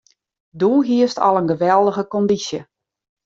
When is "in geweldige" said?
1.41-2.03